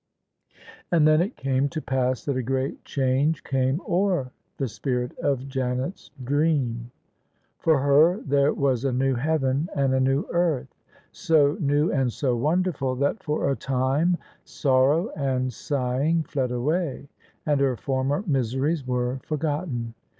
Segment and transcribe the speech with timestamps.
[0.91, 5.47] And then it came to pass that a great change came o'er the spirit of
[5.47, 6.89] Janet's dream.
[7.59, 10.73] For her there was a new heaven and a new earth,
[11.11, 17.07] so new and so wonderful that for a time sorrow and sighing fled away,
[17.45, 19.93] and her former miseries were forgot ten.